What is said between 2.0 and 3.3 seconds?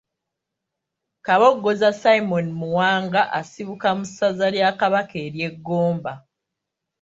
Simon Muwanga